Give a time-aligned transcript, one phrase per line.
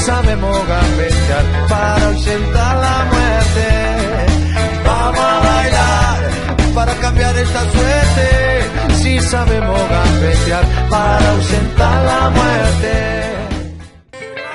[0.00, 3.68] Sabemos gambetear para ausentar la muerte.
[4.84, 8.94] Vamos a bailar para cambiar esta suerte.
[9.02, 13.30] Si sabemos gambetear para ausentar la muerte.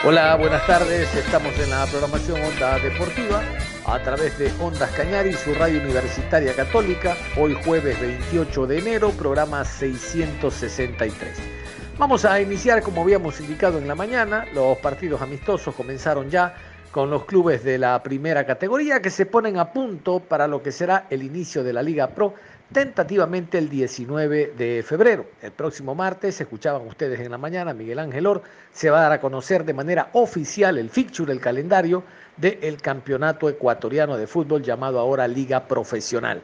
[0.04, 1.14] Hola, buenas tardes.
[1.16, 3.42] Estamos en la programación Onda Deportiva
[3.88, 7.16] a través de Ondas Cañari, su radio universitaria católica.
[7.38, 11.55] Hoy jueves 28 de enero, programa 663.
[11.98, 16.54] Vamos a iniciar, como habíamos indicado en la mañana, los partidos amistosos comenzaron ya
[16.92, 20.74] con los clubes de la primera categoría que se ponen a punto para lo que
[20.74, 22.34] será el inicio de la Liga Pro
[22.70, 25.26] tentativamente el 19 de febrero.
[25.42, 28.42] El próximo martes, escuchaban ustedes en la mañana, Miguel Ángel Or,
[28.74, 32.04] se va a dar a conocer de manera oficial el fixture, el calendario
[32.36, 36.42] del campeonato ecuatoriano de fútbol llamado ahora Liga Profesional.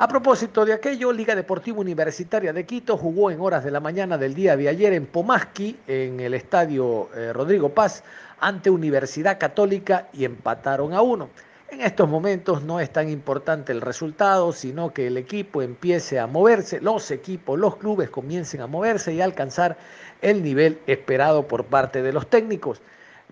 [0.00, 4.16] A propósito de aquello, Liga Deportiva Universitaria de Quito jugó en horas de la mañana
[4.16, 8.04] del día de ayer en Pomasqui, en el estadio eh, Rodrigo Paz,
[8.38, 11.30] ante Universidad Católica y empataron a uno.
[11.68, 16.28] En estos momentos no es tan importante el resultado, sino que el equipo empiece a
[16.28, 19.78] moverse, los equipos, los clubes comiencen a moverse y a alcanzar
[20.22, 22.80] el nivel esperado por parte de los técnicos.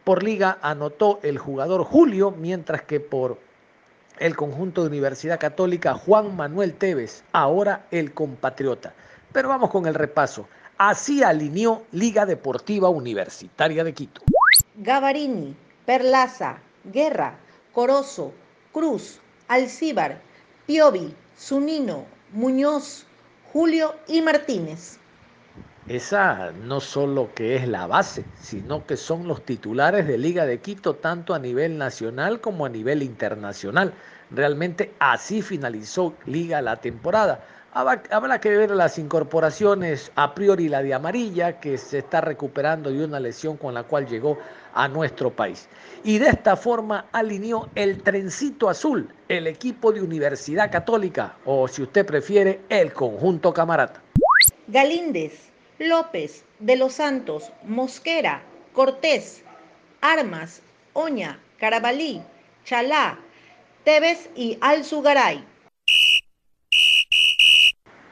[0.03, 3.45] Por liga anotó el jugador Julio, mientras que por
[4.19, 8.95] el conjunto de Universidad Católica Juan Manuel Tevez, ahora el compatriota.
[9.33, 10.48] Pero vamos con el repaso.
[10.78, 14.23] Así alineó Liga Deportiva Universitaria de Quito.
[14.77, 17.39] Gavarini, Perlaza, Guerra,
[17.73, 18.33] Corozo,
[18.73, 20.20] Cruz, Alcíbar,
[20.67, 23.07] Piovi, Zunino, Muñoz,
[23.52, 24.98] Julio y Martínez.
[25.89, 30.58] Esa no solo que es la base, sino que son los titulares de Liga de
[30.58, 33.95] Quito tanto a nivel nacional como a nivel internacional.
[34.33, 37.45] Realmente así finalizó Liga la temporada.
[37.73, 43.05] Habrá que ver las incorporaciones, a priori la de amarilla, que se está recuperando de
[43.05, 44.39] una lesión con la cual llegó
[44.74, 45.68] a nuestro país.
[46.03, 51.83] Y de esta forma alineó el trencito azul, el equipo de Universidad Católica, o si
[51.83, 54.03] usted prefiere, el conjunto camarata.
[54.68, 58.42] Galíndez, López, De los Santos, Mosquera,
[58.73, 59.42] Cortés,
[60.01, 60.63] Armas,
[60.95, 62.23] Oña, Carabalí,
[62.64, 63.19] Chalá,
[63.85, 65.45] Tevez y Alzugaray.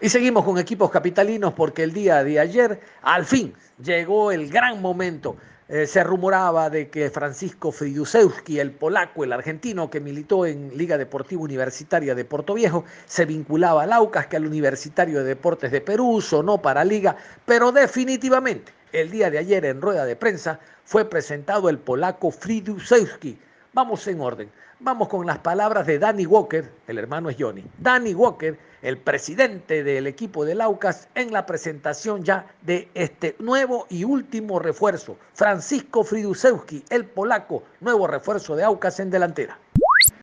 [0.00, 4.82] Y seguimos con equipos capitalinos porque el día de ayer, al fin, llegó el gran
[4.82, 5.36] momento.
[5.66, 10.98] Eh, se rumoraba de que Francisco Fridusewski, el polaco, el argentino que militó en Liga
[10.98, 15.80] Deportiva Universitaria de Puerto Viejo, se vinculaba al Aucas, que al Universitario de Deportes de
[15.80, 17.16] Perú, sonó para Liga,
[17.46, 23.38] pero definitivamente el día de ayer en rueda de prensa fue presentado el polaco Fridusewski.
[23.72, 24.50] Vamos en orden.
[24.84, 27.64] Vamos con las palabras de Danny Walker, el hermano es Johnny.
[27.78, 33.86] Danny Walker, el presidente del equipo del Aucas, en la presentación ya de este nuevo
[33.88, 35.16] y último refuerzo.
[35.32, 39.58] Francisco Fridusewski, el polaco, nuevo refuerzo de Aucas en delantera.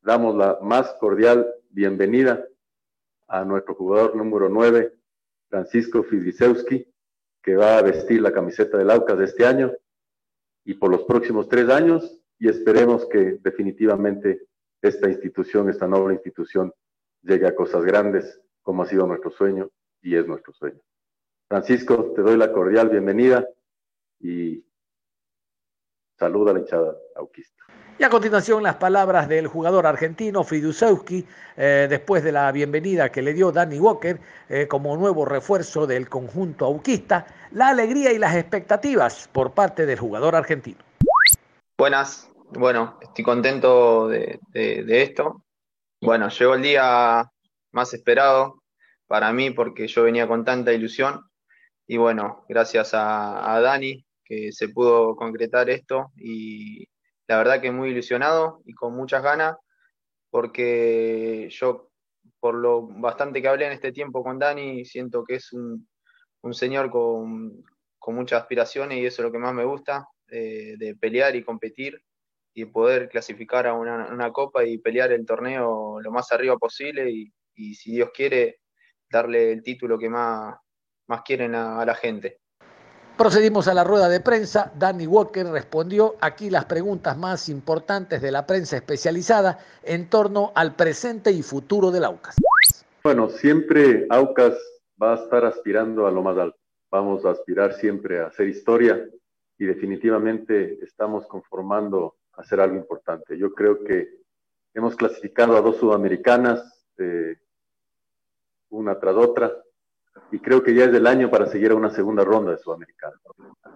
[0.04, 2.46] Damos la más cordial bienvenida
[3.26, 4.94] a nuestro jugador número 9,
[5.48, 6.86] Francisco Fridusewski,
[7.42, 9.72] que va a vestir la camiseta del Aucas de este año
[10.64, 14.46] y por los próximos tres años y esperemos que definitivamente
[14.82, 16.72] esta institución, esta noble institución,
[17.22, 19.70] llegue a cosas grandes, como ha sido nuestro sueño
[20.02, 20.80] y es nuestro sueño.
[21.48, 23.46] Francisco, te doy la cordial bienvenida
[24.18, 24.64] y
[26.18, 27.62] saluda a la hinchada auquista.
[27.98, 31.24] Y a continuación las palabras del jugador argentino Fridusewski,
[31.56, 34.18] eh, después de la bienvenida que le dio Danny Walker
[34.48, 39.98] eh, como nuevo refuerzo del conjunto auquista, la alegría y las expectativas por parte del
[39.98, 40.78] jugador argentino.
[41.78, 45.44] Buenas, bueno, estoy contento de, esto.
[46.00, 47.30] Bueno, llegó el día
[47.72, 48.62] más esperado
[49.06, 51.22] para mí porque yo venía con tanta ilusión
[51.86, 56.86] y bueno, gracias a, Dani que se pudo concretar esto y
[57.26, 59.56] la verdad que muy ilusionado y con muchas ganas
[60.30, 61.90] porque yo
[62.40, 65.86] por lo bastante que hablé en este tiempo con Dani siento que es un,
[66.52, 67.62] señor con,
[67.98, 72.02] con muchas aspiraciones y eso es lo que más me gusta, de pelear y competir
[72.54, 77.32] y poder clasificar a una, copa y pelear el torneo lo más arriba posible y,
[77.74, 78.60] si Dios quiere,
[79.10, 80.56] darle el título que más,
[81.06, 82.38] más quieren a, la gente.
[83.16, 84.72] Procedimos a la rueda de prensa.
[84.74, 90.74] Danny Walker respondió aquí las preguntas más importantes de la prensa especializada en torno al
[90.74, 92.36] presente y futuro del Aucas.
[93.04, 94.54] Bueno, siempre Aucas
[95.00, 96.58] va a estar aspirando a lo más alto.
[96.90, 99.06] Vamos a aspirar siempre a hacer historia
[99.58, 103.38] y definitivamente estamos conformando hacer algo importante.
[103.38, 104.20] Yo creo que
[104.74, 107.36] hemos clasificado a dos sudamericanas, eh,
[108.70, 109.52] una tras otra,
[110.30, 113.16] y creo que ya es el año para seguir a una segunda ronda de sudamericana.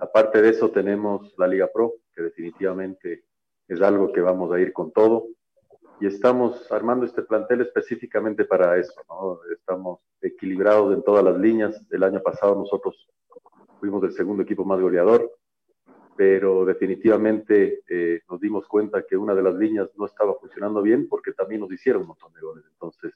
[0.00, 3.24] Aparte de eso, tenemos la Liga Pro, que definitivamente
[3.68, 5.28] es algo que vamos a ir con todo.
[5.98, 8.92] Y estamos armando este plantel específicamente para eso.
[9.50, 11.80] Estamos equilibrados en todas las líneas.
[11.90, 13.08] El año pasado nosotros
[13.80, 15.30] fuimos el segundo equipo más goleador
[16.16, 21.08] pero definitivamente eh, nos dimos cuenta que una de las líneas no estaba funcionando bien
[21.08, 22.64] porque también nos hicieron un montón de goles.
[22.70, 23.12] Entonces,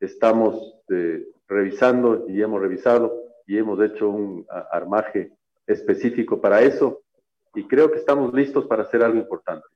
[0.00, 3.14] estamos eh, revisando y hemos revisado
[3.46, 5.32] y hemos hecho un armaje
[5.66, 7.02] específico para eso
[7.54, 9.66] y creo que estamos listos para hacer algo importante.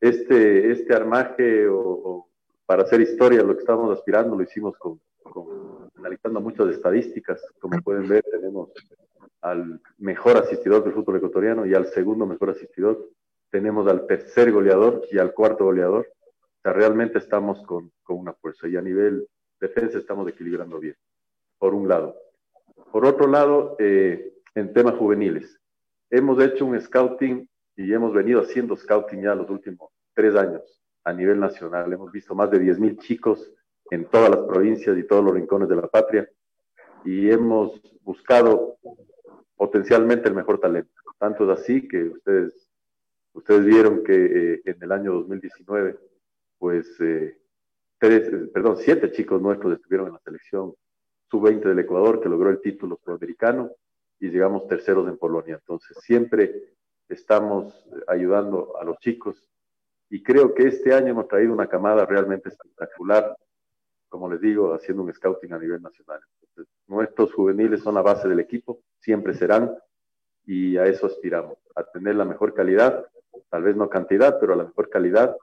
[0.00, 2.28] Este, este armaje o,
[2.64, 7.40] para hacer historia, lo que estamos aspirando, lo hicimos con, con analizando muchas estadísticas.
[7.60, 8.70] Como pueden ver, tenemos
[9.40, 13.10] al mejor asistidor del fútbol ecuatoriano y al segundo mejor asistidor.
[13.50, 16.08] Tenemos al tercer goleador y al cuarto goleador.
[16.08, 19.26] O sea, realmente estamos con, con una fuerza y a nivel
[19.60, 20.96] defensa estamos equilibrando bien,
[21.58, 22.16] por un lado.
[22.90, 25.58] Por otro lado, eh, en temas juveniles,
[26.10, 31.12] hemos hecho un scouting y hemos venido haciendo scouting ya los últimos tres años a
[31.12, 31.92] nivel nacional.
[31.92, 33.50] Hemos visto más de 10.000 chicos
[33.90, 36.28] en todas las provincias y todos los rincones de la patria
[37.04, 38.78] y hemos buscado
[39.62, 40.90] potencialmente el mejor talento.
[41.20, 42.68] Tanto es así que ustedes,
[43.32, 45.96] ustedes vieron que eh, en el año 2019,
[46.58, 47.38] pues, eh,
[47.96, 50.74] tres, eh, perdón, siete chicos nuestros estuvieron en la selección
[51.30, 53.70] sub-20 del Ecuador, que logró el título sudamericano,
[54.18, 55.54] y llegamos terceros en Polonia.
[55.54, 56.74] Entonces, siempre
[57.08, 59.48] estamos ayudando a los chicos,
[60.10, 63.36] y creo que este año hemos traído una camada realmente espectacular,
[64.08, 66.20] como les digo, haciendo un scouting a nivel nacional.
[66.92, 69.74] Nuestros juveniles son la base del equipo, siempre serán,
[70.44, 73.06] y a eso aspiramos, a tener la mejor calidad,
[73.48, 75.36] tal vez no cantidad, pero a la mejor calidad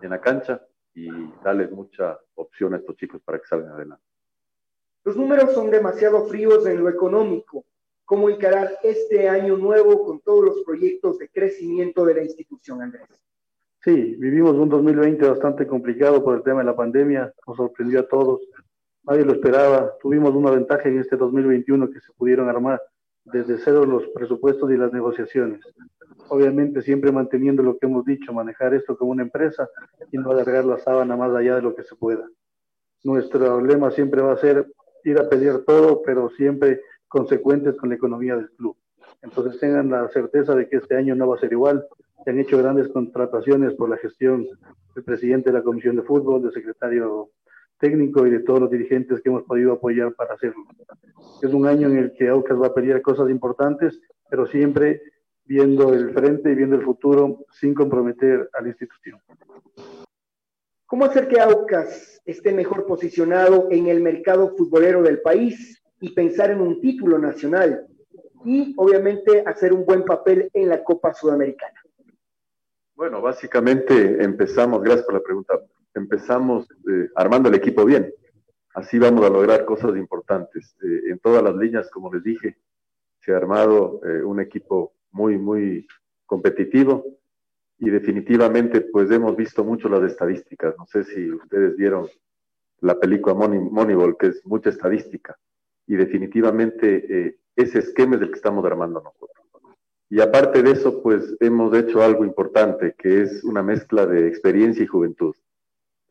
[0.00, 0.60] en la cancha
[0.94, 1.08] y
[1.42, 4.04] darles mucha opción a estos chicos para que salgan adelante.
[5.04, 7.64] Los números son demasiado fríos en lo económico.
[8.04, 13.06] ¿Cómo encarar este año nuevo con todos los proyectos de crecimiento de la institución, Andrés?
[13.82, 18.08] Sí, vivimos un 2020 bastante complicado por el tema de la pandemia, nos sorprendió a
[18.08, 18.40] todos,
[19.10, 22.80] nadie lo esperaba, tuvimos una ventaja en este 2021 que se pudieron armar
[23.24, 25.60] desde cero los presupuestos y las negociaciones.
[26.28, 29.68] Obviamente siempre manteniendo lo que hemos dicho, manejar esto como una empresa
[30.12, 32.24] y no alargar la sábana más allá de lo que se pueda.
[33.02, 34.72] Nuestro lema siempre va a ser
[35.02, 38.76] ir a pedir todo, pero siempre consecuentes con la economía del club.
[39.22, 41.84] Entonces tengan la certeza de que este año no va a ser igual.
[42.24, 44.46] Se han hecho grandes contrataciones por la gestión
[44.94, 47.30] del presidente de la Comisión de Fútbol, del secretario
[47.80, 50.64] técnico y de todos los dirigentes que hemos podido apoyar para hacerlo.
[51.42, 55.02] Es un año en el que Aucas va a pelear cosas importantes, pero siempre
[55.44, 59.18] viendo el frente y viendo el futuro sin comprometer a la institución.
[60.86, 66.50] ¿Cómo hacer que Aucas esté mejor posicionado en el mercado futbolero del país y pensar
[66.50, 67.86] en un título nacional?
[68.44, 71.80] Y obviamente hacer un buen papel en la Copa Sudamericana.
[72.94, 75.58] Bueno, básicamente empezamos, gracias por la pregunta,
[76.00, 78.12] empezamos eh, armando el equipo bien.
[78.74, 80.76] Así vamos a lograr cosas importantes.
[80.82, 82.56] Eh, en todas las líneas, como les dije,
[83.20, 85.86] se ha armado eh, un equipo muy, muy
[86.26, 87.04] competitivo
[87.78, 90.74] y definitivamente pues hemos visto mucho las estadísticas.
[90.78, 92.08] No sé si ustedes vieron
[92.80, 95.36] la película Moneyball, que es mucha estadística
[95.86, 99.46] y definitivamente ese esquema es el que estamos armando nosotros.
[100.08, 104.84] Y aparte de eso, pues hemos hecho algo importante, que es una mezcla de experiencia
[104.84, 105.34] y juventud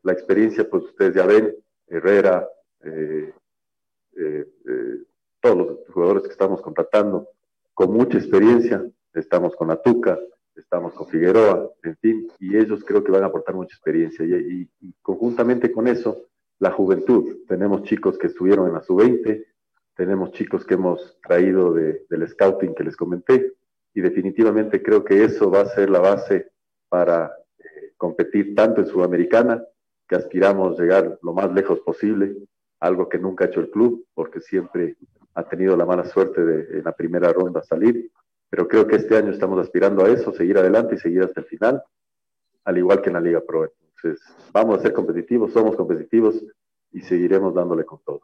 [0.02, 1.54] la experiencia, pues ustedes ya ven,
[1.86, 2.48] Herrera,
[2.84, 3.32] eh,
[4.16, 4.96] eh, eh,
[5.40, 7.28] todos los jugadores que estamos contratando,
[7.74, 10.18] con mucha experiencia, estamos con Atuca,
[10.54, 14.24] estamos con Figueroa, en fin, y ellos creo que van a aportar mucha experiencia.
[14.24, 14.68] Y,
[15.02, 16.26] conjuntamente con eso,
[16.58, 17.38] la juventud.
[17.48, 19.46] Tenemos chicos que estuvieron en la sub-20,
[19.94, 23.54] tenemos chicos que hemos traído del scouting que les comenté,
[23.94, 26.52] y definitivamente creo que eso va a ser la base
[26.88, 27.34] para
[27.96, 29.62] competir tanto en Sudamericana
[30.10, 32.36] que aspiramos llegar lo más lejos posible,
[32.80, 34.96] algo que nunca ha hecho el club, porque siempre
[35.34, 38.10] ha tenido la mala suerte de en la primera ronda salir,
[38.50, 41.46] pero creo que este año estamos aspirando a eso, seguir adelante y seguir hasta el
[41.46, 41.80] final.
[42.64, 43.64] al igual que en la Liga Pro.
[43.64, 44.20] Entonces,
[44.52, 46.44] vamos a ser competitivos, somos competitivos
[46.90, 48.22] y seguiremos dándole con todo.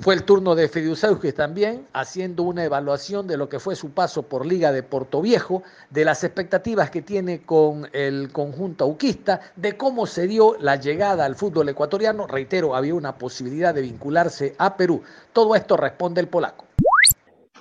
[0.00, 4.22] Fue el turno de Fidiusauskis también, haciendo una evaluación de lo que fue su paso
[4.22, 9.76] por Liga de Porto Viejo, de las expectativas que tiene con el conjunto auquista, de
[9.76, 12.28] cómo se dio la llegada al fútbol ecuatoriano.
[12.28, 15.02] Reitero, había una posibilidad de vincularse a Perú.
[15.32, 16.66] Todo esto responde el polaco.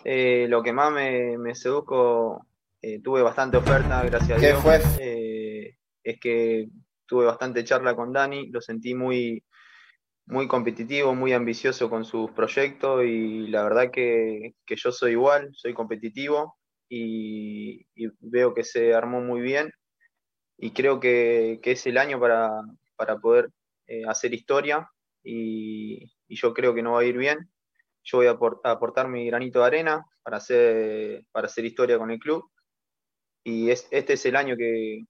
[0.04, 2.46] Eh, lo que más me, me sedujo,
[2.84, 4.62] eh, tuve bastante oferta, gracias a Dios.
[4.62, 4.80] fue?
[5.00, 6.68] Eh, es que
[7.08, 9.44] tuve bastante charla con Dani, lo sentí muy
[10.28, 15.74] muy competitivo, muy ambicioso con sus proyectos y la verdad que, yo soy igual, soy
[15.74, 16.58] competitivo
[16.90, 17.88] y,
[18.20, 19.72] veo que se armó muy bien
[20.58, 22.62] y creo que, es el año para,
[23.22, 23.50] poder
[23.88, 24.90] eh, hacer historia
[25.24, 27.50] y, yo creo que no va a ir bien.
[28.04, 28.38] Yo voy a,
[28.70, 32.44] aportar mi granito de arena para hacer, para hacer historia con el club
[33.46, 35.06] y este es el año que,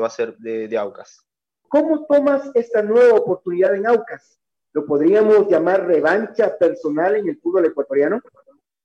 [0.00, 1.20] va a ser de, de Aucas.
[1.68, 4.40] ¿Cómo tomas esta nueva oportunidad en Aucas?
[4.74, 8.20] ¿Lo podríamos llamar revancha personal en el fútbol ecuatoriano?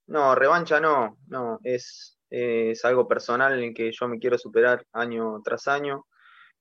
[0.06, 4.86] No, revancha no, no, es, es algo personal en el que yo me quiero superar
[4.92, 6.06] año tras año.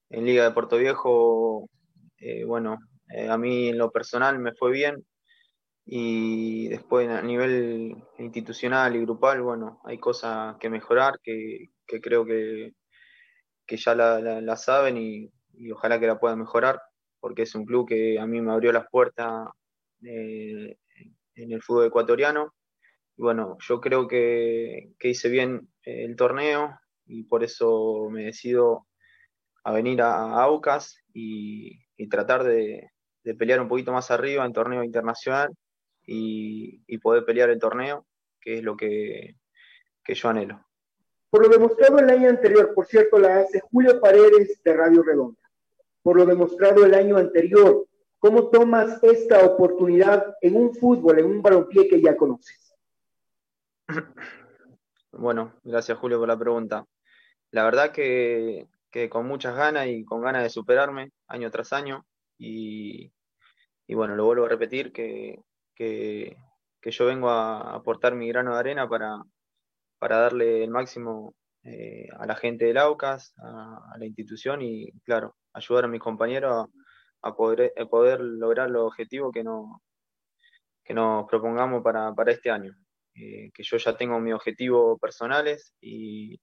[0.10, 1.70] En Liga de Puerto Viejo,
[2.18, 5.06] eh, bueno, eh, a mí en lo personal me fue bien
[5.86, 12.74] y después a nivel institucional y grupal, bueno, hay cosas que mejorar que, creo que,
[13.68, 16.82] que ya la, saben y, y, ojalá que la puedan mejorar
[17.20, 19.48] porque es un club que a mí me abrió las puertas
[20.04, 20.78] eh,
[21.36, 22.54] en el fútbol ecuatoriano.
[23.18, 28.88] Y bueno, yo creo que, hice bien el torneo y por eso me decido
[29.64, 32.90] a venir a, Aucas y, tratar de,
[33.38, 35.50] pelear un poquito más arriba en torneo internacional
[36.06, 38.06] y, poder pelear el torneo,
[38.42, 39.36] que es lo que,
[40.04, 40.66] que yo anhelo.
[41.30, 45.39] Por lo demostrado el año anterior, por cierto, la hace Julio Paredes de Radio Redonda
[46.02, 47.86] por lo demostrado el año anterior.
[48.20, 52.76] ¿Cómo tomas esta oportunidad en un fútbol, en un balompié que ya conoces?
[55.12, 56.86] Bueno, gracias Julio por la pregunta.
[57.52, 58.68] La verdad que,
[59.10, 62.06] con muchas ganas y con ganas de superarme año tras año
[62.38, 63.12] y,
[63.90, 65.44] bueno, lo vuelvo a repetir que,
[66.84, 69.22] yo vengo a aportar mi grano de arena para,
[69.98, 75.36] para darle el máximo eh, a la gente del AUCAS, a, la institución y, claro,
[75.54, 76.68] ayudar a mis compañeros
[77.22, 79.82] a, poder, poder lograr los objetivos que, no,
[80.84, 82.74] que nos propongamos para, este año.
[83.16, 86.40] Eh, que yo ya tengo mis objetivos personales y,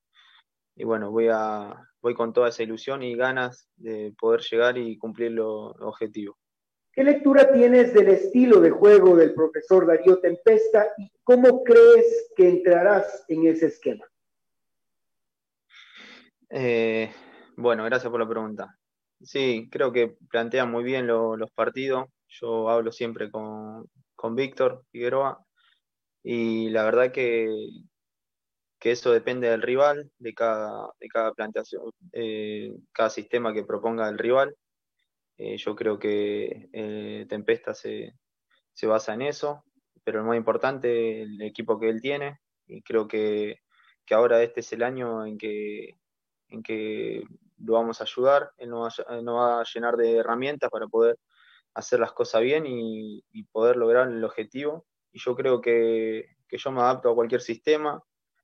[0.77, 5.33] bueno, voy, a, voy con toda esa ilusión y ganas de poder llegar y cumplir
[5.33, 6.37] los objetivos.
[6.93, 12.49] ¿Qué lectura tienes del estilo de juego del profesor Darío Tempesta y cómo crees que
[12.49, 14.07] entrarás en ese esquema?
[16.49, 17.13] Eh,
[17.57, 18.79] bueno, gracias por la pregunta.
[19.21, 22.07] Sí, creo que plantea muy bien los partidos.
[22.29, 23.87] Yo hablo siempre con,
[24.35, 25.45] Víctor Figueroa
[26.23, 27.49] y la verdad que,
[28.79, 31.33] que eso depende del rival, de cada, de cada
[32.13, 34.57] eh, cada sistema que proponga el rival.
[35.39, 36.69] Eh, yo creo que
[37.29, 38.15] Tempesta se,
[38.73, 39.65] se basa en eso,
[40.05, 43.61] pero lo más importante, el equipo que él tiene, y creo que,
[44.05, 45.91] que ahora este es el año en que
[46.49, 47.25] en que
[47.59, 51.19] lo vamos a ayudar, él nos va, a llenar de herramientas para poder
[51.75, 53.23] hacer las cosas bien y,
[53.53, 54.87] poder lograr el objetivo.
[55.13, 58.03] Y yo creo que, yo me adapto a cualquier sistema,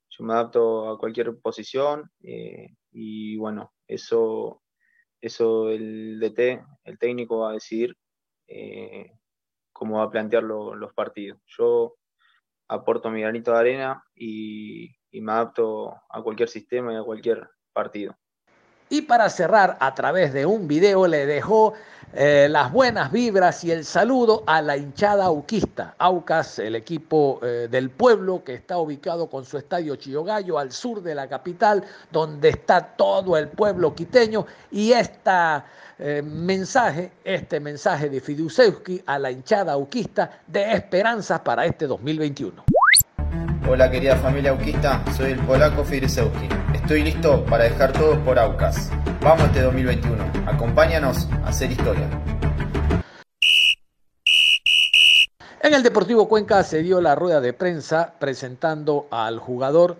[0.08, 4.62] yo me adapto a cualquier posición eh, y bueno, eso,
[5.20, 7.96] eso el DT, el técnico va a decidir
[8.46, 9.12] eh,
[9.72, 11.38] cómo va a plantear los partidos.
[11.46, 11.96] Yo
[12.68, 18.14] aporto mi granito de arena y me adapto a cualquier sistema y a cualquier partido.
[18.88, 21.72] Y para cerrar, a través de un video le dejó
[22.14, 25.94] eh, las buenas vibras y el saludo a la hinchada auquista.
[25.96, 31.02] Aucas, el equipo eh, del pueblo que está ubicado con su estadio Chillogallo al sur
[31.02, 34.44] de la capital, donde está todo el pueblo quiteño.
[34.70, 35.64] Y esta
[35.98, 42.62] eh, mensaje, este mensaje de Fiducewski a la hinchada auquista de esperanzas para este 2021.
[43.68, 48.90] Hola querida familia auquista, soy el polaco Fiducewski Estoy listo para dejar todo por Aucas.
[49.22, 50.24] Vamos este 2021.
[50.46, 52.08] Acompáñanos a hacer historia.
[55.62, 59.96] En el Deportivo Cuenca se dio la rueda de prensa presentando al jugador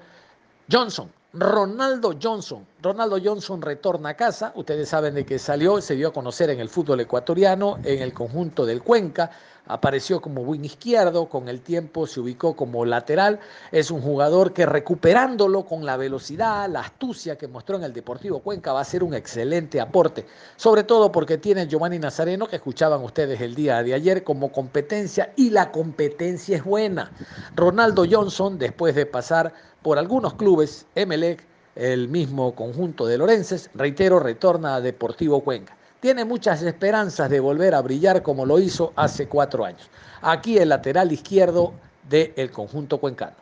[0.70, 2.66] Johnson, Ronaldo Johnson.
[2.82, 4.52] Ronaldo Johnson retorna a casa.
[4.56, 8.12] Ustedes saben de que salió, se dio a conocer en el fútbol ecuatoriano, en el
[8.12, 9.30] conjunto del Cuenca.
[9.66, 13.38] Apareció como wing izquierdo, con el tiempo se ubicó como lateral.
[13.70, 18.40] Es un jugador que recuperándolo con la velocidad, la astucia que mostró en el Deportivo
[18.40, 20.26] Cuenca va a ser un excelente aporte.
[20.56, 25.32] Sobre todo porque tiene Giovanni Nazareno, que escuchaban ustedes el día de ayer, como competencia
[25.36, 27.12] y la competencia es buena.
[27.54, 29.52] Ronaldo Johnson, después de pasar
[29.82, 31.44] por algunos clubes, Emelec,
[31.76, 35.76] el mismo conjunto de Lorences, reitero, retorna a Deportivo Cuenca.
[36.02, 39.88] Tiene muchas esperanzas de volver a brillar como lo hizo hace cuatro años.
[40.20, 41.74] Aquí el lateral izquierdo
[42.10, 43.36] del conjunto cuencano.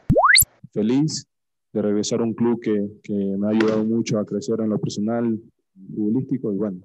[0.71, 1.27] Feliz
[1.73, 2.79] de regresar a un club que,
[3.15, 5.41] me ha ayudado mucho a crecer en lo personal,
[5.75, 6.83] futbolístico y bueno,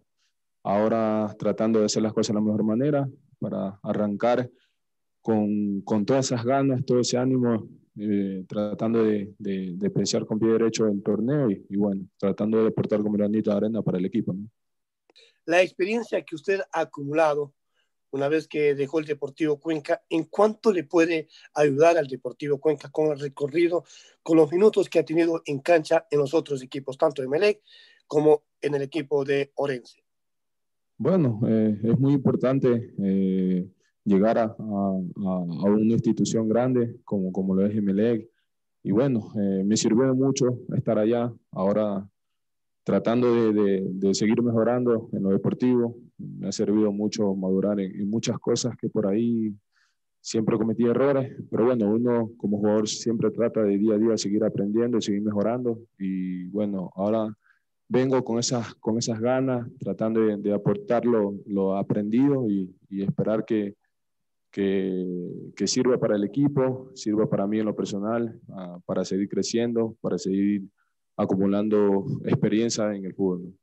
[0.64, 4.50] ahora tratando de hacer las cosas de la mejor manera para arrancar
[5.22, 7.68] con, con todas esas ganas, todo ese ánimo
[8.00, 12.64] eh, tratando de, de, pensar con pie derecho el torneo y, y, bueno, tratando de
[12.64, 14.34] deportar como granito de arena para el equipo.
[15.46, 17.54] La experiencia que usted ha acumulado
[18.16, 22.90] una vez que dejó el Deportivo Cuenca, ¿en cuánto le puede ayudar al Deportivo Cuenca
[22.90, 23.84] con el recorrido,
[24.24, 27.62] con los minutos que ha tenido en cancha en los otros equipos, tanto de Melec
[28.08, 30.02] como en el equipo de Orense?
[30.98, 33.68] Bueno, eh, es muy importante eh,
[34.06, 38.30] llegar a, una institución grande como, como lo es Emelec.
[38.82, 42.10] Y bueno, eh, me sirvió mucho estar allá, ahora
[42.86, 45.98] tratando de, de, seguir mejorando en lo deportivo.
[46.18, 49.54] Me ha servido mucho madurar en, muchas cosas que por ahí
[50.22, 54.44] siempre cometí errores, pero bueno, uno como jugador siempre trata de día a día seguir
[54.44, 55.80] aprendiendo, seguir mejorando.
[55.98, 57.36] Y bueno, ahora
[57.90, 63.02] vengo con esas, con esas ganas, tratando de, de aportar lo, lo aprendido y, y
[63.02, 63.76] esperar que,
[64.52, 69.98] que, sirva para el equipo, sirva para mí en lo personal, uh, para seguir creciendo,
[70.00, 70.64] para seguir
[71.18, 73.54] acumulando experiencia en el fútbol.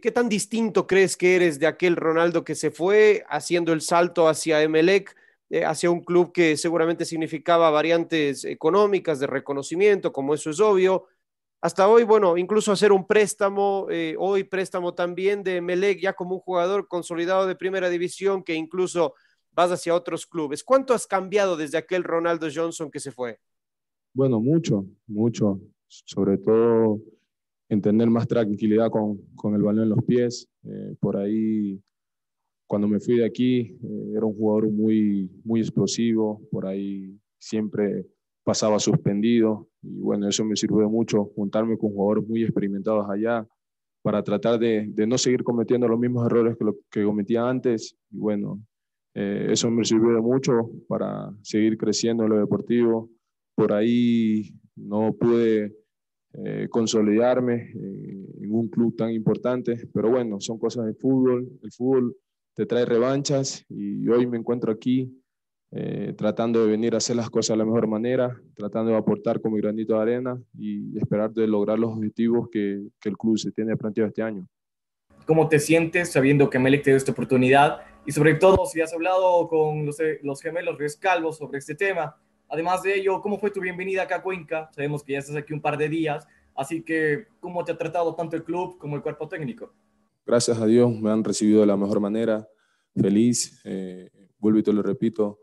[0.00, 4.28] ¿Qué tan distinto crees que eres de aquel Ronaldo que se fue haciendo el salto
[4.28, 5.14] hacia Emelec,
[5.50, 11.08] eh, hacia un club que seguramente significaba variantes económicas de reconocimiento, como eso es obvio?
[11.60, 16.36] Hasta hoy, bueno, incluso hacer un préstamo, eh, hoy préstamo también de Emelec, ya como
[16.36, 19.14] un jugador consolidado de primera división que incluso
[19.52, 20.64] vas hacia otros clubes.
[20.64, 23.38] ¿Cuánto has cambiado desde aquel Ronaldo Johnson que se fue?
[24.14, 25.60] Bueno, mucho, mucho.
[26.06, 27.00] Sobre todo
[27.68, 30.48] en tener más tranquilidad con, con el balón en los pies.
[30.64, 31.80] Eh, por ahí,
[32.66, 36.42] cuando me fui de aquí, eh, era un jugador muy, muy explosivo.
[36.50, 38.06] Por ahí siempre
[38.44, 39.68] pasaba suspendido.
[39.82, 43.46] Y bueno, eso me sirvió mucho, juntarme con jugadores muy experimentados allá
[44.02, 47.96] para tratar de, de no seguir cometiendo los mismos errores que, lo, que cometía antes.
[48.10, 48.60] Y bueno,
[49.14, 53.10] eh, eso me sirvió de mucho para seguir creciendo en lo deportivo.
[53.54, 55.76] Por ahí no pude
[56.34, 61.48] eh, consolidarme eh, en un club tan importante, pero bueno, son cosas del fútbol.
[61.62, 62.16] El fútbol
[62.54, 65.12] te trae revanchas y hoy me encuentro aquí
[65.74, 69.40] eh, tratando de venir a hacer las cosas de la mejor manera, tratando de aportar
[69.40, 73.38] con mi granito de arena y esperar de lograr los objetivos que, que el club
[73.38, 74.46] se tiene planteado este año.
[75.26, 77.80] ¿Cómo te sientes sabiendo que Melec te dio esta oportunidad?
[78.04, 82.16] Y sobre todo, si has hablado con los, los gemelos Ríos Calvo sobre este tema.
[82.52, 84.68] Además de ello, ¿cómo fue tu bienvenida acá a Cuenca?
[84.74, 88.14] Sabemos que ya estás aquí un par de días, así que ¿cómo te ha tratado
[88.14, 89.72] tanto el club como el cuerpo técnico?
[90.26, 92.46] Gracias a Dios me han recibido de la mejor manera,
[92.94, 95.38] feliz, eh, vuelvo y te lo repito,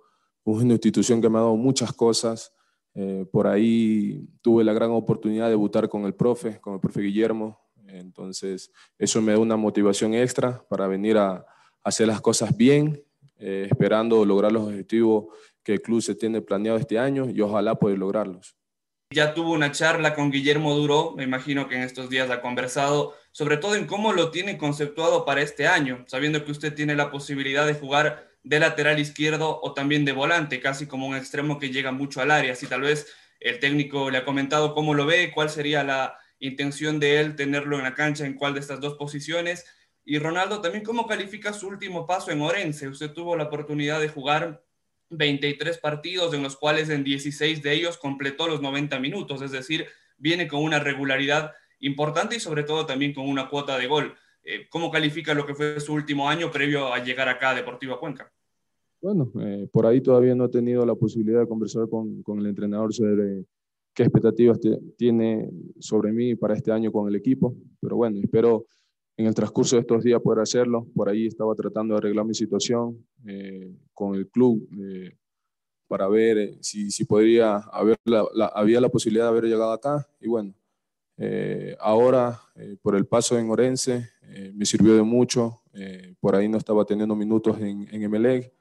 [0.45, 2.53] es una institución que me ha dado muchas cosas,
[2.93, 7.01] eh, por ahí tuve la gran oportunidad de debutar con el profe, con el profe
[7.01, 11.43] Guillermo, entonces, eso me da una motivación extra para venir a,
[11.83, 13.03] hacer las cosas bien,
[13.39, 15.27] eh, esperando lograr los objetivos
[15.63, 18.55] que el club se tiene planeado este año y ojalá poder lograrlos.
[19.11, 23.15] Ya tuvo una charla con Guillermo Duro, me imagino que en estos días ha conversado,
[23.31, 27.09] sobre todo en cómo lo tiene conceptuado para este año, sabiendo que usted tiene la
[27.09, 31.71] posibilidad de jugar de lateral izquierdo o también de volante, casi como un extremo que
[31.71, 32.55] llega mucho al área.
[32.55, 33.07] Si tal vez
[33.39, 37.77] el técnico le ha comentado cómo lo ve, cuál sería la, intención de él tenerlo
[37.77, 39.65] en la cancha en cuál de estas dos posiciones.
[40.03, 42.87] Y Ronaldo también, ¿cómo califica su último paso en Orense?
[42.87, 44.63] Usted tuvo la oportunidad de jugar
[45.09, 49.85] 23 partidos, en los cuales en 16 de ellos completó los 90 minutos, es decir,
[50.17, 54.13] viene con una regularidad importante y sobre todo también con una cuota de gol.
[54.43, 57.99] Eh, ¿Cómo califica lo que fue su último año previo a llegar acá a Deportivo
[57.99, 58.31] Cuenca?
[59.01, 62.47] Bueno, eh, por ahí todavía no he tenido la posibilidad de conversar con, con el
[62.47, 63.45] entrenador sobre
[63.93, 64.59] qué expectativas
[64.97, 68.65] tiene sobre mí para este año con el equipo, pero bueno, espero
[69.19, 70.87] en el transcurso de estos días poder hacerlo.
[70.95, 75.17] Por ahí estaba tratando de arreglar mi situación eh, con el club eh,
[75.89, 77.97] para ver eh, si, si podría haber
[78.53, 80.53] había la posibilidad de haber llegado acá y bueno,
[81.81, 82.39] ahora,
[82.81, 84.09] por el paso en Orense,
[84.53, 85.63] me sirvió de mucho.
[86.21, 88.53] por ahí no estaba teniendo minutos en, en Emelec.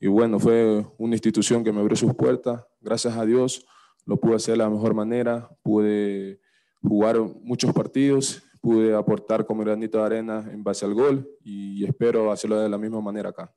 [0.00, 2.64] Y bueno, fue una institución que me abrió sus puertas.
[2.80, 3.66] Gracias a Dios
[4.06, 5.50] lo pude hacer de la mejor manera.
[5.62, 6.40] Pude
[6.80, 12.30] jugar muchos partidos, pude aportar como granito de arena en base al gol y espero
[12.30, 13.50] hacerlo de la misma manera acá.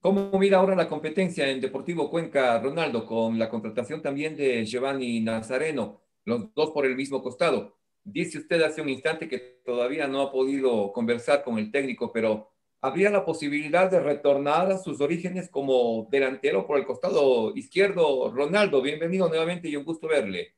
[0.00, 5.18] ¿Cómo mira ahora la competencia en Deportivo Cuenca, Ronaldo, con la contratación también de Giovanni
[5.18, 7.76] Nazareno, los dos por el mismo costado?
[8.04, 12.52] Dice usted hace un instante que todavía no ha podido conversar con el técnico, pero
[12.80, 18.30] ¿habría la posibilidad de retornar a sus orígenes como delantero por el costado izquierdo?
[18.32, 20.54] Ronaldo, bienvenido nuevamente y un gusto verle.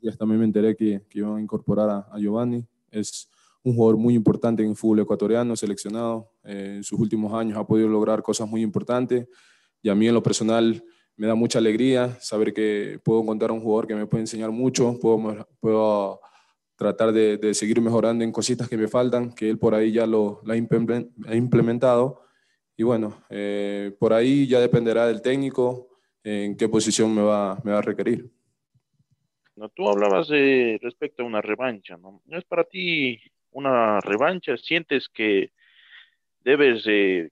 [0.00, 2.66] Ya también me enteré que, que iban a incorporar a, Giovanni.
[2.92, 3.28] Es
[3.64, 6.30] un jugador muy importante en el fútbol ecuatoriano, seleccionado.
[6.44, 9.26] Eh, en sus últimos años ha podido lograr cosas muy importantes
[9.82, 10.84] y a mí en lo personal
[11.16, 14.98] me da mucha alegría saber que puedo encontrar un jugador que me puede enseñar mucho,
[15.00, 16.20] puedo, puedo
[16.76, 20.42] tratar de, seguir mejorando en cositas que me faltan, que él por ahí ya lo,
[20.48, 22.22] ha implementado.
[22.76, 25.88] Y bueno, eh, por ahí ya dependerá del técnico
[26.24, 28.32] en qué posición me va a requerir.
[29.56, 32.22] No, tú hablabas de respecto a una revancha, ¿no?
[32.26, 34.56] ¿No es para ti una revancha?
[34.56, 35.50] ¿Sientes que
[36.40, 36.84] debes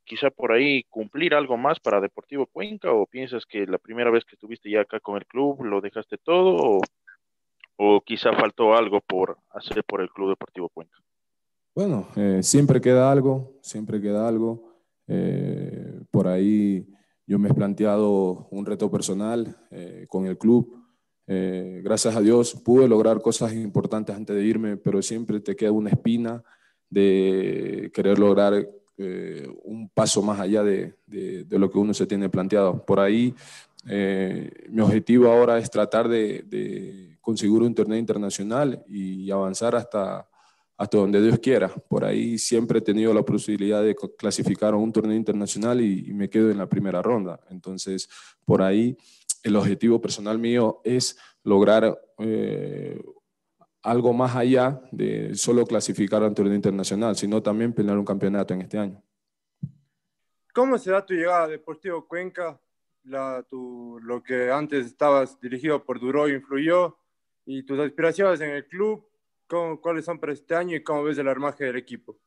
[0.05, 4.25] quizá por ahí cumplir algo más para Deportivo Cuenca o piensas que la primera vez
[4.25, 6.81] que estuviste ya acá con el club lo dejaste todo
[7.83, 10.99] o quizá faltó algo por hacer por el Club Deportivo Cuenca?
[11.75, 14.83] Bueno, eh, siempre queda algo, siempre queda algo.
[15.07, 16.87] Eh, por ahí
[17.27, 20.80] yo me he planteado un reto personal eh, con el club.
[21.83, 25.91] Gracias a Dios pude lograr cosas importantes antes de irme, pero siempre te queda una
[25.91, 26.43] espina
[26.89, 28.69] de querer lograr
[29.63, 30.95] un paso más allá de,
[31.51, 32.85] lo que uno se tiene planteado.
[32.85, 33.35] Por ahí
[34.69, 40.29] mi objetivo ahora es tratar de, conseguir un torneo internacional y avanzar hasta,
[40.81, 41.69] hasta donde Dios quiera.
[41.69, 46.31] Por ahí siempre he tenido la posibilidad de clasificar a un torneo internacional y, me
[46.31, 47.39] quedo en la primera ronda.
[47.51, 48.09] Entonces,
[48.47, 48.97] por ahí
[49.43, 53.03] el objetivo personal mío es lograr eh,
[53.83, 58.55] algo más allá de solo clasificar a un torneo internacional, sino también pelear un campeonato
[58.55, 59.03] en este año.
[60.53, 62.61] ¿Cómo será tu llegada a Deportivo Cuenca?
[63.05, 66.99] La, tu, lo que antes estabas dirigido por Duro influyó
[67.47, 69.07] y tus aspiraciones en el club,
[69.81, 72.19] cuáles son para este año y cómo ves el armaje del equipo.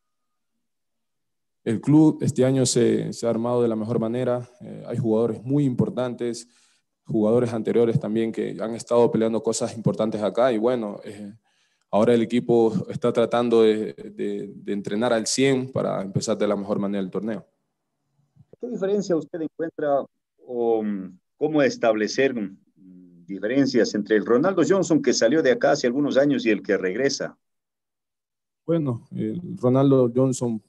[1.63, 4.49] El club este año se, se ha armado de la mejor manera.
[4.59, 6.47] Eh, hay jugadores muy importantes,
[7.05, 11.33] jugadores anteriores también que han estado peleando cosas importantes acá y bueno, eh,
[11.91, 16.79] ahora el equipo está tratando de, de, entrenar al 100 para empezar de la mejor
[16.79, 17.45] manera el torneo.
[18.59, 20.05] ¿Qué diferencia usted encuentra
[20.47, 20.83] o
[21.37, 22.33] cómo establecer
[22.75, 26.77] diferencias entre el Ronaldo Johnson que salió de acá hace algunos años y el que
[26.77, 27.37] regresa?
[28.65, 30.61] Bueno, el Ronaldo Johnson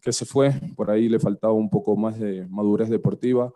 [0.00, 3.52] que se fue, por ahí le faltaba un poco más de madurez deportiva.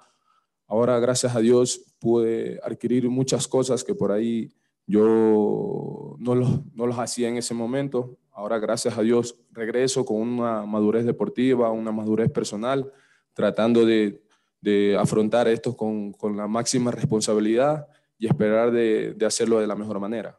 [0.71, 4.53] Ahora, gracias a Dios, pude adquirir muchas cosas que por ahí
[4.87, 8.17] yo no los, no los hacía en ese momento.
[8.31, 12.89] Ahora, gracias a Dios, regreso con una madurez deportiva, una madurez personal,
[13.35, 14.23] tratando de,
[14.61, 19.99] de afrontar esto con, con la máxima responsabilidad y esperar de, hacerlo de la mejor
[19.99, 20.39] manera.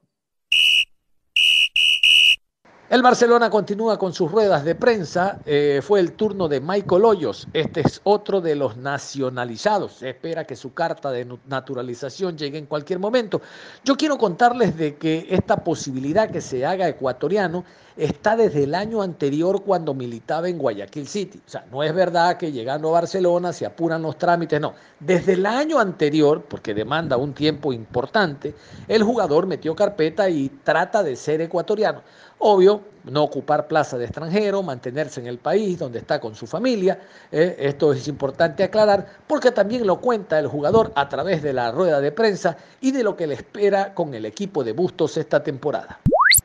[2.92, 5.40] El Barcelona continúa con sus ruedas de prensa.
[5.46, 7.48] Eh, fue el turno de Michael Hoyos.
[7.54, 9.94] Este es otro de los nacionalizados.
[9.94, 13.40] Se espera que su carta de naturalización llegue en cualquier momento.
[13.86, 17.64] Yo quiero contarles de que esta posibilidad que se haga ecuatoriano
[18.02, 21.40] está desde el año anterior cuando militaba en Guayaquil City.
[21.46, 24.74] O sea, no es verdad que llegando a Barcelona se apuran los trámites, no.
[25.00, 28.56] Desde el año anterior, porque demanda un tiempo importante,
[28.88, 32.02] el jugador metió carpeta y trata de ser ecuatoriano.
[32.40, 37.00] Obvio, no ocupar plaza de extranjero, mantenerse en el país donde está con su familia.
[37.32, 41.72] Eh, esto es importante aclarar porque también lo cuenta el jugador a través de la
[41.72, 45.44] rueda de prensa y de lo que le espera con el equipo de Bustos esta
[45.44, 46.01] temporada.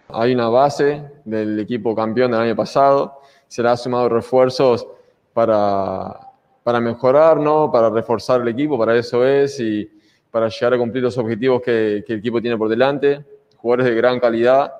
[0.08, 4.86] Hay una base del equipo campeón del año pasado, se le ha sumado refuerzos
[5.32, 6.18] para,
[6.62, 7.70] para mejorar, ¿no?
[7.70, 9.90] para reforzar el equipo, para eso es, y
[10.30, 13.24] para llegar a cumplir los objetivos que, el equipo tiene por delante,
[13.56, 14.72] jugadores de gran calidad.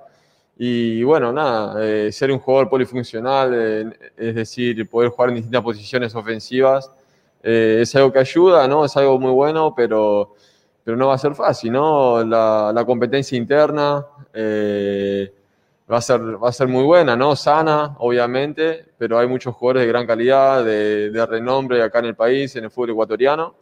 [0.58, 5.62] Y bueno, nada, eh, ser un jugador polifuncional, eh, es decir, poder jugar en distintas
[5.62, 6.90] posiciones ofensivas,
[7.42, 8.84] eh, es algo que ayuda, ¿no?
[8.84, 10.34] Es algo muy bueno, pero
[10.86, 12.22] pero no va a ser fácil, ¿no?
[12.22, 15.34] La, la competencia interna eh,
[15.90, 17.34] va, a ser, va a ser muy buena, ¿no?
[17.34, 22.14] Sana, obviamente, pero hay muchos jugadores de gran calidad, de, de renombre acá en el
[22.14, 23.56] país, en el fútbol ecuatoriano.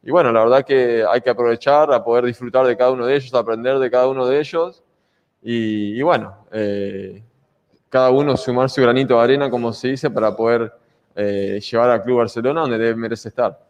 [0.00, 3.16] Y bueno, la verdad que hay que aprovechar a poder disfrutar de cada uno de
[3.16, 4.84] ellos, aprender de cada uno de ellos
[5.42, 6.36] y, bueno,
[7.88, 10.72] cada uno sumar su granito de arena, como se dice, para poder
[11.16, 13.69] llevar al Club Barcelona donde debe, merece estar.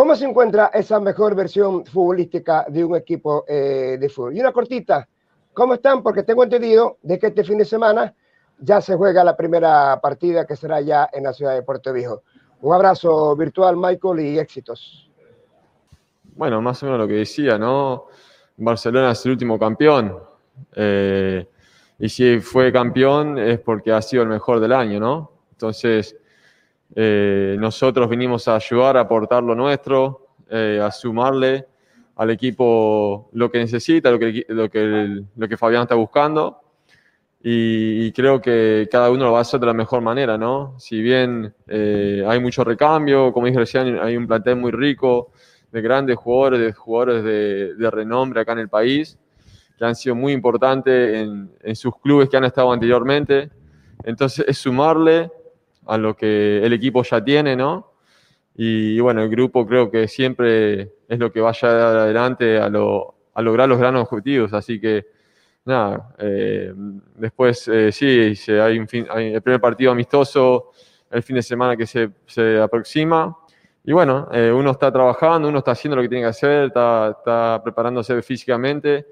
[0.00, 4.34] ¿Cómo se encuentra esa mejor versión futbolística de un equipo de fútbol?
[4.34, 5.06] Y una cortita,
[5.52, 6.02] ¿cómo están?
[6.02, 8.14] Porque tengo entendido de que este fin de semana
[8.60, 12.22] ya se juega la primera partida que será ya en la ciudad de Puerto Viejo.
[12.62, 15.10] Un abrazo virtual, Michael, y éxitos.
[16.34, 18.06] Bueno, más o menos lo que decía, ¿no?
[18.56, 20.18] Barcelona es el último campeón.
[20.76, 21.46] Eh,
[21.98, 25.30] y si fue campeón es porque ha sido el mejor del año, ¿no?
[25.52, 26.16] Entonces,
[26.94, 31.66] eh, nosotros vinimos a ayudar, a aportar lo nuestro, eh, a sumarle
[32.16, 36.60] al equipo lo que necesita, lo que, lo que, lo que Fabián está buscando
[37.42, 40.74] y, creo que cada uno lo va a hacer de la mejor manera, ¿no?
[40.78, 45.32] Si bien eh, hay mucho recambio, como dije recién, hay un plantel muy rico
[45.72, 49.18] de grandes jugadores, de jugadores de, renombre acá en el país,
[49.78, 53.48] que han sido muy importantes en, en, sus clubes que han estado anteriormente.
[54.04, 55.30] Entonces es sumarle
[55.90, 57.92] a lo que el equipo ya tiene, ¿no?
[58.54, 63.42] Y, bueno, el grupo creo que siempre es lo que vaya adelante a, lo, a
[63.42, 65.06] lograr los grandes objetivos, así que
[65.64, 66.72] nada, eh,
[67.16, 70.70] después eh, sí, hay, un fin, hay el primer partido amistoso
[71.10, 73.36] el fin de semana que se, se aproxima.
[73.82, 77.16] Y bueno, eh, uno está trabajando, uno está haciendo lo que tiene que hacer, está,
[77.18, 79.06] está, preparándose físicamente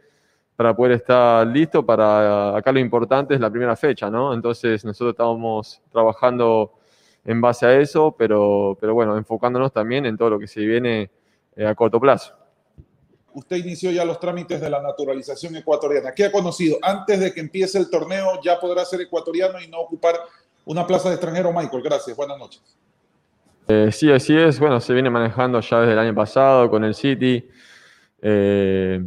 [0.59, 4.35] para poder estar listo para acá lo importante es la primera fecha, ¿no?
[4.35, 6.73] Entonces nosotros estamos trabajando
[7.25, 11.13] en base a eso, pero, pero bueno, enfocándonos también en todo lo que se viene
[11.65, 12.35] a corto plazo
[13.35, 16.11] usted inició ya los trámites de la naturalización ecuatoriana.
[16.11, 16.77] ¿Qué ha conocido?
[16.83, 20.17] Antes de que empiece el torneo, ya podrá ser ecuatoriano y no ocupar
[20.65, 21.85] una plaza de extranjero, Michael.
[21.85, 22.61] Gracias, buenas noches.
[23.69, 24.59] Eh, sí, así es.
[24.59, 27.49] Bueno, se viene manejando ya desde el año pasado con el City.
[28.21, 29.01] Eh,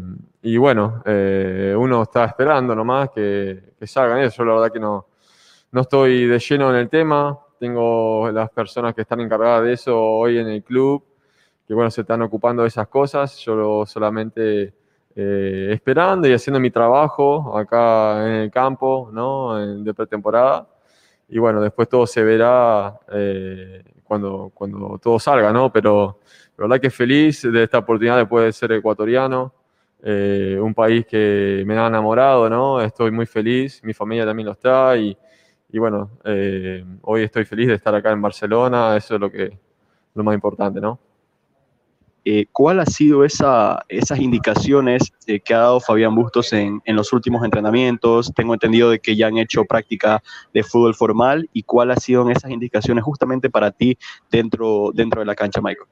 [0.43, 4.37] y bueno, eh, uno está esperando nomás que, que salgan eso.
[4.37, 5.07] Yo la verdad que no,
[5.71, 7.37] no estoy de lleno en el tema.
[7.59, 11.03] Tengo las personas que están encargadas de eso hoy en el club
[11.71, 14.73] que bueno, se están ocupando de esas cosas, yo solamente
[15.15, 19.55] eh, esperando y haciendo mi trabajo acá en el campo, ¿no?
[19.81, 20.67] de pretemporada.
[21.29, 25.71] Y bueno, después todo se verá eh, cuando, cuando todo salga, ¿no?
[25.71, 26.19] Pero
[26.57, 29.53] la verdad que feliz de esta oportunidad de poder ser ecuatoriano,
[30.03, 32.81] eh, un país que me ha enamorado, ¿no?
[32.81, 35.17] Estoy muy feliz, mi familia también lo está y,
[35.69, 36.09] y bueno,
[37.03, 39.57] hoy estoy feliz de estar acá en Barcelona, eso es lo, que,
[40.13, 40.99] lo más importante, ¿no?
[42.23, 46.95] Eh, ¿cuál ha sido esa, esas indicaciones eh, que ha dado Fabián Bustos en, en,
[46.95, 48.31] los últimos entrenamientos?
[48.35, 50.21] Tengo entendido de que ya han hecho práctica
[50.53, 53.97] de fútbol formal y cuál ha sido esas indicaciones justamente para ti
[54.29, 55.87] dentro, dentro de la cancha, Michael.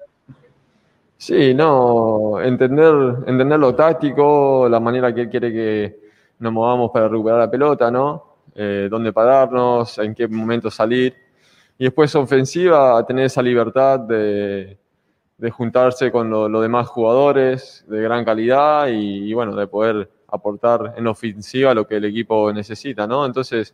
[1.18, 2.94] Sí, no, entender,
[3.26, 6.00] entender lo táctico, la manera que él quiere que
[6.40, 8.24] nos movamos para recuperar la pelota, ¿no?
[8.56, 11.14] Eh, dónde pararnos, en qué momento salir.
[11.78, 14.78] Y después ofensiva, tener esa libertad de,
[15.40, 21.08] de juntarse con los demás jugadores de gran calidad y, bueno, de poder aportar en
[21.08, 23.26] ofensiva lo que el equipo necesita, ¿no?
[23.26, 23.74] Entonces,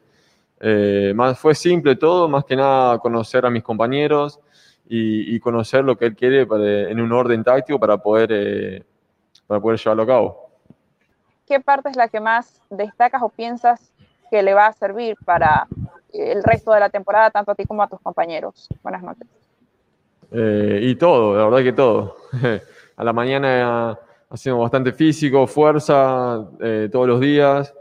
[0.59, 4.39] eh, más, fue simple todo, más que nada conocer a mis compañeros
[4.87, 6.47] y, conocer lo que él quiere
[6.91, 8.83] en un orden táctico para poder, eh,
[9.47, 10.49] para poder llevarlo a cabo.
[11.47, 13.91] ¿Qué parte es la que más destacas o piensas
[14.29, 15.67] que le va a servir para
[16.13, 18.69] el resto de la temporada, tanto a ti como a tus compañeros?
[18.83, 19.27] Buenas noches.
[20.31, 22.17] Eh, y todo, la verdad que todo.
[22.97, 23.97] a la mañana
[24.29, 27.73] haciendo bastante físico, fuerza, eh, todos los días.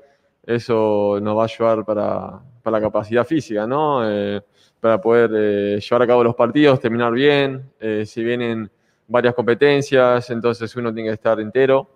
[0.45, 4.09] Eso nos va a ayudar para, para la capacidad física, ¿no?
[4.09, 4.43] Eh,
[4.81, 7.73] para poder llevar a cabo los partidos, terminar bien.
[8.05, 8.71] si vienen
[9.09, 11.89] varias competencias, entonces uno tiene que estar entero.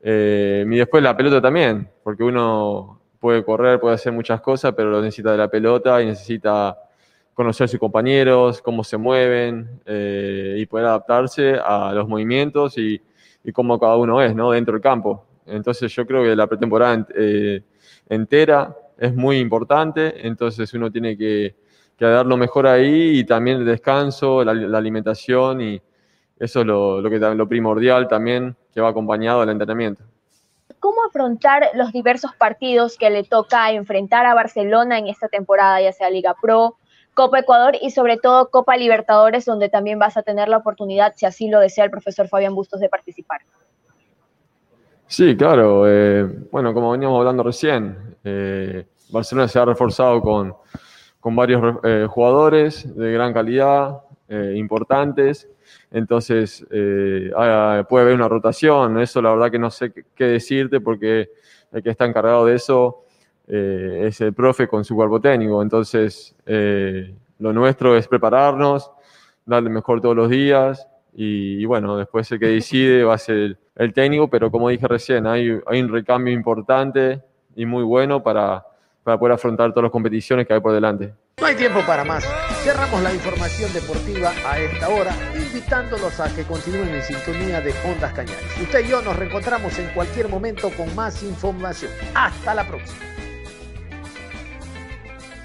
[0.00, 5.00] y después la pelota también, porque uno puede correr, puede hacer muchas cosas, pero lo
[5.00, 6.78] necesita de la pelota y necesita
[7.34, 13.00] conocer a sus compañeros, cómo se mueven eh, y poder adaptarse a los movimientos y,
[13.52, 14.52] cómo cada uno es ¿no?
[14.52, 15.26] dentro del campo.
[15.44, 17.60] Entonces yo creo que la pretemporada eh,
[18.08, 21.54] entera es muy importante, entonces uno tiene que,
[21.98, 25.82] que, dar lo mejor ahí y también el descanso, la, alimentación y
[26.38, 30.02] eso es lo, lo, que, lo primordial también que va acompañado al entrenamiento.
[30.80, 35.92] ¿Cómo afrontar los diversos partidos que le toca enfrentar a Barcelona en esta temporada, ya
[35.92, 36.76] sea Liga Pro,
[37.14, 41.26] Copa Ecuador y sobre todo Copa Libertadores, donde también vas a tener la oportunidad, si
[41.26, 43.40] así lo desea el profesor Fabián Bustos, de participar.
[45.06, 45.84] Sí, claro.
[45.88, 50.54] Eh, bueno, como veníamos hablando recién, eh, Barcelona se ha reforzado con,
[51.20, 54.00] con varios eh, jugadores de gran calidad,
[54.56, 55.48] importantes.
[55.92, 57.32] Entonces, puede
[58.02, 58.98] haber una rotación.
[58.98, 61.30] Eso la verdad que no sé qué decirte porque
[61.70, 63.03] el que está encargado de eso
[63.48, 65.62] eh, es el profe con su cuerpo técnico.
[65.62, 68.90] Entonces, eh, lo nuestro es prepararnos,
[69.44, 73.92] darle mejor todos los días y, bueno, después el que decide va a ser el,
[73.92, 77.22] técnico, pero como dije recién, hay, hay un recambio importante
[77.54, 78.64] y muy bueno para,
[79.04, 81.14] para poder afrontar todas las competiciones que hay por delante.
[81.40, 82.24] No hay tiempo para más.
[82.62, 88.12] Cerramos la información deportiva a esta hora, invitándolos a que continúen en sintonía de Ondas
[88.12, 88.60] Cañares.
[88.60, 91.92] Usted y yo nos reencontramos en cualquier momento con más información.
[92.14, 93.13] Hasta la próxima.